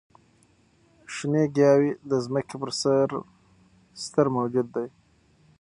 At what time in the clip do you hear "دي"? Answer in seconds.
4.75-4.87